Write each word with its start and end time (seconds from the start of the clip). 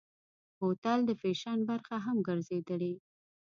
بوتل 0.57 0.99
د 1.05 1.09
فیشن 1.21 1.59
برخه 1.69 1.95
هم 2.05 2.17
ګرځېدلې. 2.27 2.93